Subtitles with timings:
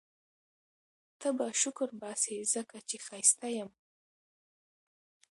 [1.19, 3.69] ته به شکرباسې ځکه چي ښایسته یم